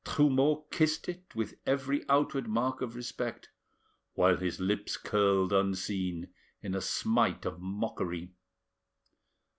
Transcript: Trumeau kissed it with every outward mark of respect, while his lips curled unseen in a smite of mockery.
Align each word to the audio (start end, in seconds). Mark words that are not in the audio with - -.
Trumeau 0.03 0.65
kissed 0.71 1.07
it 1.07 1.21
with 1.35 1.59
every 1.63 2.03
outward 2.09 2.47
mark 2.47 2.81
of 2.81 2.95
respect, 2.95 3.49
while 4.15 4.35
his 4.37 4.59
lips 4.59 4.97
curled 4.97 5.53
unseen 5.53 6.29
in 6.59 6.73
a 6.73 6.81
smite 6.81 7.45
of 7.45 7.59
mockery. 7.61 8.31